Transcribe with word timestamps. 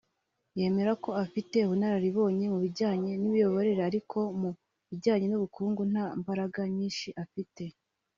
yemera 0.59 0.91
ko 1.03 1.09
afite 1.23 1.57
ubunararibonye 1.61 2.45
mu 2.53 2.59
bijyanye 2.65 3.11
n’imiyoborere 3.21 3.81
ariko 3.89 4.17
mu 4.39 4.49
bijyanye 4.89 5.25
n’ubukungu 5.29 5.81
nta 5.91 6.05
mbaraga 6.19 6.61
nyinshi 6.75 7.07
afite 7.23 7.63